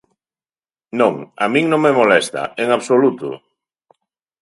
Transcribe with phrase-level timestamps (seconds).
[0.99, 1.13] Non,
[1.43, 3.29] a min non me molesta, en absoluto.